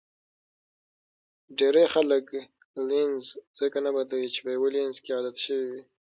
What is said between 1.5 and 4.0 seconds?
ډېری خلک لینز ځکه نه